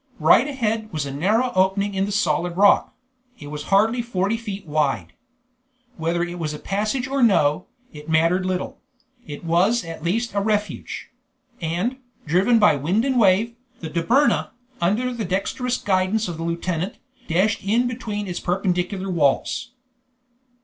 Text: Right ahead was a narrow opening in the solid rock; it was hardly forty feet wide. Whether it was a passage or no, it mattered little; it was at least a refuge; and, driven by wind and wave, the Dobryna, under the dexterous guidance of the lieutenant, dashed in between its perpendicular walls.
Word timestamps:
Right 0.17 0.47
ahead 0.47 0.91
was 0.91 1.05
a 1.05 1.13
narrow 1.13 1.51
opening 1.53 1.93
in 1.93 2.07
the 2.07 2.11
solid 2.11 2.57
rock; 2.57 2.95
it 3.39 3.51
was 3.51 3.65
hardly 3.65 4.01
forty 4.01 4.35
feet 4.35 4.65
wide. 4.65 5.13
Whether 5.95 6.23
it 6.23 6.39
was 6.39 6.55
a 6.55 6.57
passage 6.57 7.07
or 7.07 7.21
no, 7.21 7.67
it 7.93 8.09
mattered 8.09 8.43
little; 8.43 8.81
it 9.27 9.43
was 9.45 9.85
at 9.85 10.03
least 10.03 10.33
a 10.33 10.41
refuge; 10.41 11.11
and, 11.61 11.97
driven 12.25 12.57
by 12.57 12.77
wind 12.77 13.05
and 13.05 13.19
wave, 13.19 13.53
the 13.79 13.91
Dobryna, 13.91 14.49
under 14.81 15.13
the 15.13 15.23
dexterous 15.23 15.77
guidance 15.77 16.27
of 16.27 16.37
the 16.37 16.43
lieutenant, 16.43 16.97
dashed 17.27 17.63
in 17.63 17.85
between 17.87 18.25
its 18.25 18.39
perpendicular 18.39 19.11
walls. 19.11 19.69